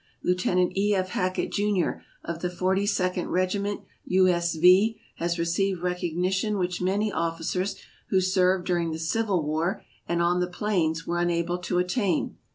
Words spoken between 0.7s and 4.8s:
E. F. Hackett, Jr., of the Forty second Eegiment, U. S.